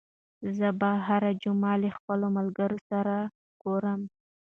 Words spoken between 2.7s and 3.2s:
سره